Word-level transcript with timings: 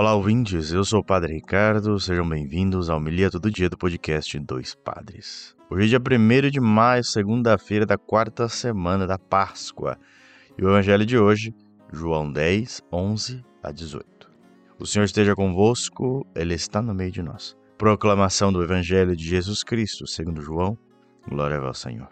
Olá, 0.00 0.14
ouvintes. 0.14 0.70
Eu 0.70 0.84
sou 0.84 1.00
o 1.00 1.04
Padre 1.04 1.34
Ricardo. 1.34 1.98
Sejam 1.98 2.28
bem-vindos 2.28 2.88
ao 2.88 3.00
Milia 3.00 3.28
Todo 3.28 3.50
Dia 3.50 3.68
do 3.68 3.76
podcast 3.76 4.38
Dois 4.38 4.72
Padres. 4.72 5.56
Hoje 5.68 5.92
é 5.92 5.98
dia 5.98 5.98
1 5.98 6.50
de 6.50 6.60
maio, 6.60 7.02
segunda-feira 7.02 7.84
da 7.84 7.98
quarta 7.98 8.48
semana 8.48 9.08
da 9.08 9.18
Páscoa. 9.18 9.98
E 10.56 10.64
o 10.64 10.68
evangelho 10.68 11.04
de 11.04 11.18
hoje, 11.18 11.52
João 11.92 12.30
10, 12.30 12.80
11 12.92 13.44
a 13.60 13.72
18. 13.72 14.30
O 14.78 14.86
Senhor 14.86 15.04
esteja 15.04 15.34
convosco, 15.34 16.24
Ele 16.32 16.54
está 16.54 16.80
no 16.80 16.94
meio 16.94 17.10
de 17.10 17.20
nós. 17.20 17.56
Proclamação 17.76 18.52
do 18.52 18.62
Evangelho 18.62 19.16
de 19.16 19.24
Jesus 19.24 19.64
Cristo, 19.64 20.06
segundo 20.06 20.40
João. 20.40 20.78
Glória 21.28 21.58
ao 21.58 21.74
Senhor. 21.74 22.10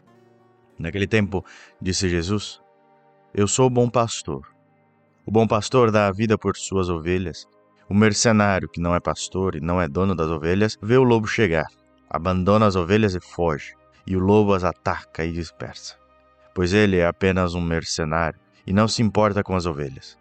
Naquele 0.76 1.06
tempo, 1.06 1.44
disse 1.80 2.08
Jesus: 2.08 2.60
Eu 3.32 3.46
sou 3.46 3.68
o 3.68 3.70
bom 3.70 3.88
pastor. 3.88 4.44
O 5.24 5.30
bom 5.30 5.46
pastor 5.46 5.92
dá 5.92 6.08
a 6.08 6.12
vida 6.12 6.36
por 6.36 6.56
suas 6.56 6.88
ovelhas. 6.88 7.46
O 7.88 7.94
mercenário, 7.94 8.68
que 8.68 8.80
não 8.80 8.96
é 8.96 9.00
pastor 9.00 9.54
e 9.54 9.60
não 9.60 9.80
é 9.80 9.86
dono 9.86 10.12
das 10.12 10.26
ovelhas, 10.26 10.76
vê 10.82 10.96
o 10.96 11.04
lobo 11.04 11.28
chegar, 11.28 11.66
abandona 12.10 12.66
as 12.66 12.74
ovelhas 12.74 13.14
e 13.14 13.20
foge, 13.20 13.74
e 14.04 14.16
o 14.16 14.18
lobo 14.18 14.54
as 14.54 14.64
ataca 14.64 15.24
e 15.24 15.30
dispersa. 15.30 15.94
Pois 16.52 16.72
ele 16.72 16.96
é 16.96 17.06
apenas 17.06 17.54
um 17.54 17.60
mercenário 17.60 18.40
e 18.66 18.72
não 18.72 18.88
se 18.88 19.02
importa 19.02 19.44
com 19.44 19.54
as 19.54 19.66
ovelhas. 19.66 20.18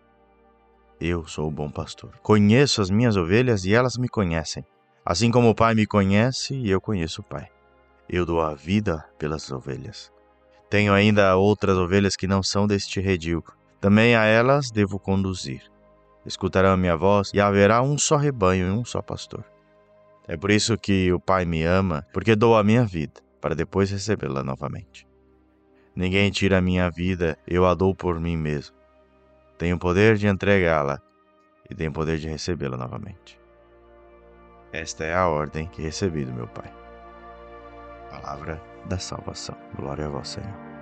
Eu 1.02 1.26
sou 1.26 1.48
o 1.48 1.52
bom 1.52 1.72
pastor. 1.72 2.12
Conheço 2.22 2.84
as 2.84 2.92
minhas 2.92 3.18
ovelhas 3.18 3.66
e 3.66 3.74
elas 3.74 3.98
me 3.98 4.08
conhecem. 4.08 4.64
Assim 5.04 5.32
como 5.32 5.50
o 5.50 5.56
Pai 5.56 5.74
me 5.74 5.88
conhece 5.88 6.54
e 6.54 6.70
eu 6.70 6.80
conheço 6.80 7.22
o 7.22 7.24
Pai. 7.24 7.48
Eu 8.08 8.28
dou 8.28 8.42
a 8.42 8.54
vida 8.54 9.04
pelas 9.18 9.52
ovelhas. 9.52 10.12
Tenho 10.70 10.94
ainda 10.94 11.36
outras 11.36 11.78
ovelhas 11.78 12.16
que 12.16 12.28
não 12.28 12.44
são 12.44 12.68
deste 12.68 13.00
redil. 13.00 13.44
Também 13.82 14.16
a 14.16 14.24
elas 14.26 14.70
devo 14.70 15.00
conduzir 15.00 15.64
escutarão 16.26 16.72
a 16.72 16.78
minha 16.78 16.96
voz 16.96 17.32
e 17.34 17.40
haverá 17.40 17.82
um 17.82 17.98
só 17.98 18.16
rebanho 18.18 18.68
e 18.68 18.72
um 18.72 18.84
só 18.86 19.02
pastor. 19.02 19.46
É 20.28 20.36
por 20.36 20.50
isso 20.50 20.78
que 20.78 21.12
o 21.14 21.20
Pai 21.20 21.46
me 21.46 21.64
ama, 21.64 22.06
porque 22.12 22.36
dou 22.36 22.58
a 22.58 22.64
minha 22.64 22.84
vida, 22.84 23.22
para 23.40 23.56
depois 23.56 23.92
recebê-la 23.92 24.44
novamente. 24.44 25.08
Ninguém 25.96 26.32
tira 26.32 26.58
a 26.58 26.62
minha 26.62 26.90
vida, 26.90 27.38
eu 27.48 27.66
a 27.66 27.74
dou 27.74 27.96
por 27.96 28.20
mim 28.20 28.36
mesmo. 28.36 28.76
Tenho 29.58 29.78
poder 29.78 30.18
de 30.18 30.28
entregá-la 30.28 31.00
e 31.70 31.76
tenho 31.76 31.92
poder 31.92 32.18
de 32.18 32.28
recebê-la 32.28 32.76
novamente. 32.76 33.40
Esta 34.74 35.06
é 35.06 35.14
a 35.14 35.28
ordem 35.28 35.68
que 35.68 35.82
recebi 35.82 36.26
do 36.26 36.34
meu 36.34 36.48
Pai. 36.48 36.74
Palavra 38.10 38.62
da 38.86 38.98
salvação. 38.98 39.56
Glória 39.76 40.08
a 40.08 40.10
vós, 40.10 40.28
Senhor. 40.28 40.75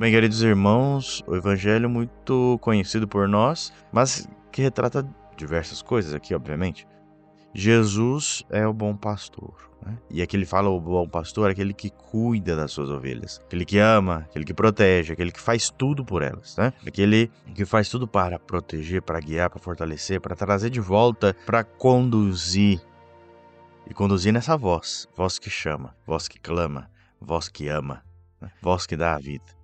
Bem, 0.00 0.10
queridos 0.10 0.40
irmãos, 0.40 1.22
o 1.26 1.36
evangelho 1.36 1.84
é 1.84 1.86
muito 1.86 2.58
conhecido 2.62 3.06
por 3.06 3.28
nós, 3.28 3.70
mas 3.92 4.26
que 4.50 4.62
retrata 4.62 5.06
diversas 5.36 5.82
coisas 5.82 6.14
aqui, 6.14 6.34
obviamente. 6.34 6.88
Jesus 7.52 8.42
é 8.48 8.66
o 8.66 8.72
bom 8.72 8.96
pastor. 8.96 9.70
Né? 9.84 9.98
E 10.08 10.22
aqui 10.22 10.38
ele 10.38 10.46
fala 10.46 10.70
o 10.70 10.80
bom 10.80 11.06
pastor 11.06 11.50
é 11.50 11.52
aquele 11.52 11.74
que 11.74 11.90
cuida 11.90 12.56
das 12.56 12.72
suas 12.72 12.88
ovelhas, 12.88 13.42
aquele 13.44 13.66
que 13.66 13.78
ama, 13.78 14.24
aquele 14.30 14.46
que 14.46 14.54
protege, 14.54 15.12
aquele 15.12 15.30
que 15.30 15.38
faz 15.38 15.68
tudo 15.68 16.02
por 16.02 16.22
elas, 16.22 16.56
né? 16.56 16.72
aquele 16.86 17.30
que 17.54 17.66
faz 17.66 17.90
tudo 17.90 18.08
para 18.08 18.38
proteger, 18.38 19.02
para 19.02 19.20
guiar, 19.20 19.50
para 19.50 19.60
fortalecer, 19.60 20.18
para 20.18 20.34
trazer 20.34 20.70
de 20.70 20.80
volta, 20.80 21.36
para 21.44 21.62
conduzir. 21.62 22.80
E 23.86 23.92
conduzir 23.92 24.32
nessa 24.32 24.56
voz, 24.56 25.06
voz 25.14 25.38
que 25.38 25.50
chama, 25.50 25.94
voz 26.06 26.26
que 26.26 26.40
clama, 26.40 26.90
voz 27.20 27.50
que 27.50 27.68
ama, 27.68 28.02
né? 28.40 28.50
voz 28.62 28.86
que 28.86 28.96
dá 28.96 29.14
a 29.14 29.18
vida. 29.18 29.59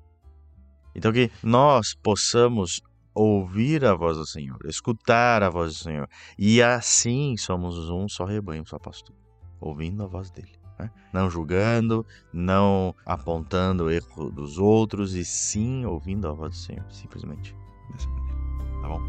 Então, 0.96 1.12
que 1.12 1.30
nós 1.42 1.94
possamos 1.94 2.80
ouvir 3.14 3.84
a 3.84 3.94
voz 3.94 4.16
do 4.16 4.26
Senhor, 4.26 4.58
escutar 4.64 5.42
a 5.42 5.50
voz 5.50 5.74
do 5.74 5.78
Senhor. 5.78 6.08
E 6.38 6.62
assim 6.62 7.36
somos 7.36 7.90
um 7.90 8.08
só 8.08 8.24
rebanho, 8.24 8.66
só 8.66 8.78
pastor, 8.78 9.14
ouvindo 9.60 10.02
a 10.02 10.06
voz 10.06 10.30
dele. 10.30 10.52
Né? 10.78 10.90
Não 11.12 11.30
julgando, 11.30 12.04
não 12.32 12.94
apontando 13.04 13.84
o 13.84 13.90
erro 13.90 14.30
dos 14.30 14.58
outros, 14.58 15.14
e 15.14 15.24
sim 15.24 15.84
ouvindo 15.84 16.28
a 16.28 16.32
voz 16.32 16.52
do 16.52 16.56
Senhor, 16.56 16.84
simplesmente 16.90 17.54
dessa 17.90 18.08
maneira. 18.08 18.36
Tá 18.80 18.88
bom? 18.88 19.00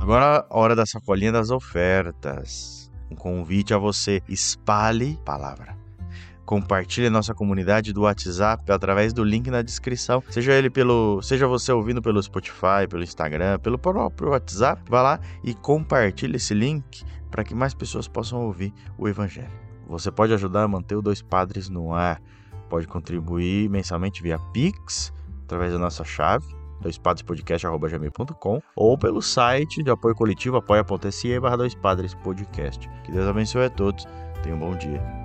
Agora, 0.00 0.46
hora 0.50 0.74
da 0.74 0.86
sacolinha 0.86 1.32
das 1.32 1.50
ofertas. 1.50 2.90
Um 3.10 3.14
convite 3.14 3.72
a 3.72 3.78
você: 3.78 4.22
espalhe 4.26 5.18
palavra. 5.24 5.81
Compartilhe 6.52 7.08
nossa 7.08 7.32
comunidade 7.32 7.94
do 7.94 8.02
WhatsApp 8.02 8.70
através 8.70 9.14
do 9.14 9.24
link 9.24 9.50
na 9.50 9.62
descrição. 9.62 10.22
Seja 10.28 10.52
ele 10.52 10.68
pelo, 10.68 11.22
seja 11.22 11.46
você 11.46 11.72
ouvindo 11.72 12.02
pelo 12.02 12.22
Spotify, 12.22 12.86
pelo 12.86 13.02
Instagram, 13.02 13.58
pelo 13.58 13.78
próprio 13.78 14.28
WhatsApp, 14.28 14.82
vá 14.86 15.00
lá 15.00 15.20
e 15.42 15.54
compartilhe 15.54 16.36
esse 16.36 16.52
link 16.52 17.06
para 17.30 17.42
que 17.42 17.54
mais 17.54 17.72
pessoas 17.72 18.06
possam 18.06 18.42
ouvir 18.42 18.70
o 18.98 19.08
evangelho. 19.08 19.48
Você 19.88 20.12
pode 20.12 20.34
ajudar 20.34 20.64
a 20.64 20.68
manter 20.68 20.94
o 20.94 21.00
Dois 21.00 21.22
Padres 21.22 21.70
no 21.70 21.94
ar. 21.94 22.20
Pode 22.68 22.86
contribuir 22.86 23.70
mensalmente 23.70 24.22
via 24.22 24.38
Pix, 24.52 25.10
através 25.44 25.72
da 25.72 25.78
nossa 25.78 26.04
chave 26.04 26.44
doispadrespodcast.com 26.82 28.60
ou 28.76 28.98
pelo 28.98 29.22
site 29.22 29.82
de 29.82 29.90
apoio 29.90 30.14
coletivo 30.14 30.58
apoia.se 30.58 31.40
barra 31.40 31.56
dois 31.56 31.74
padres 31.74 32.12
podcast. 32.12 32.86
Que 33.04 33.10
Deus 33.10 33.26
abençoe 33.26 33.64
a 33.64 33.70
todos. 33.70 34.04
Tenham 34.42 34.58
um 34.58 34.60
bom 34.60 34.76
dia. 34.76 35.21